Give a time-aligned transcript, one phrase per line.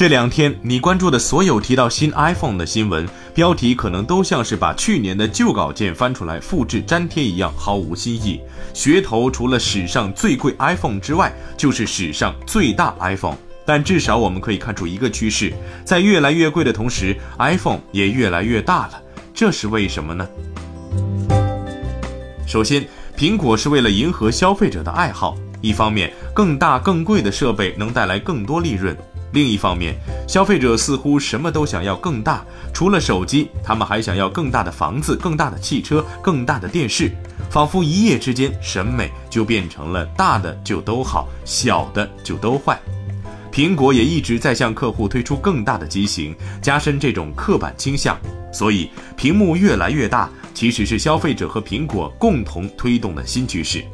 [0.00, 8.40] 这两天你关注的所有提到新 iPhone 的新闻，标题可能都像是把去年的旧稿件翻出来复制粘贴一样，毫无新意。
[8.72, 13.36] 噱头除了史上最贵 iPhone 之外，就是史上最大 iPhone。
[13.66, 15.52] 但至少我们可以看出一个趋势，
[15.84, 19.02] 在越来越贵的同时，iPhone 也越来越大了。
[19.34, 20.26] 这是为什么呢？
[22.46, 22.88] 首先，
[23.18, 28.96] 苹果是为了迎合消费者的爱好，一方面更大更贵的设备能带来更多利润。
[29.32, 29.94] 另一方面，
[30.26, 37.12] 消费者似乎什么都想要更大，除了手机，他们还想要更大的房子、更大的汽车、更大的电视，
[37.50, 42.78] 仿佛一夜之间，审美就变成了大的就都好，小的就都坏。
[43.52, 48.16] 苹果也一直在向客户推出更大的机型，加深这种刻板倾向。
[48.52, 53.84] 所以，屏幕越来越大，其实是消费者和苹果共同推动的新趋势。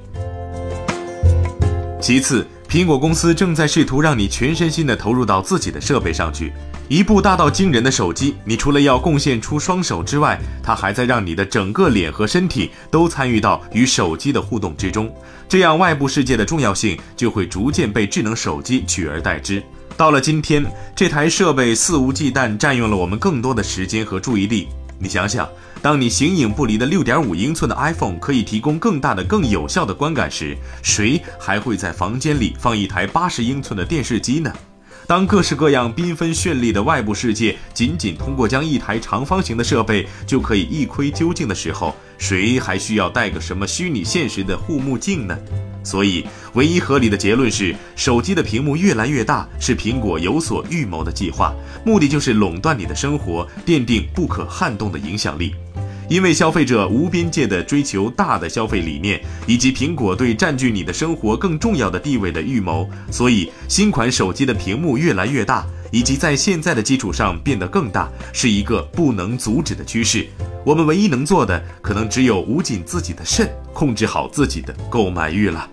[2.00, 6.52] 其次，苹果公司正在试图让你全身心地投入到自己的设备上去。
[6.90, 15.10] 一部大到惊人的手机，你除了要贡献出双手之外，它还在让你的整个脸和身体都参与到与手机的互动之中。
[15.48, 19.62] 这样，外部世界的重要性就会逐渐被智能手机取而代之。
[19.96, 20.62] 到了今天，
[20.94, 24.68] 这台设备肆无忌惮占用了我们更多的时间和注意力。
[24.98, 25.48] 你想想，
[25.82, 34.52] 当你形影不离的六点五英寸的 iPhone 可以提供更大的、更有效的观感时，谁还会在房间里放一台八十英寸的电视机呢？
[35.06, 45.38] 当各式各样缤纷绚丽的外部世界仅仅通过将一台长方形的设备就可以一窥究竟的时候，谁还需要带个什么虚拟现实的护目镜呢？
[45.86, 55.54] 所以，唯一合理的结论是，手机的屏幕越来越大是苹果有所预谋的计划，目的就是垄断你的生活，奠定不可撼动的影响力。
[56.08, 70.26] 因为消费者无边界的追求大的消费理念，以及苹果对占据你的生活更重要的地位的预谋，所以新款手机的屏幕越来越大，以及在现在的基础上变得更大，是一个不能阻止的趋势。
[70.64, 75.68] 我们唯一能做的，可能只有捂紧自己的肾，控制好自己的购买欲了。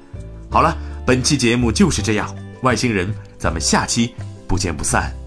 [0.53, 2.31] 好了，本期节目就是这样，
[2.61, 4.13] 外星人，咱们下期
[4.47, 5.22] 不见不散。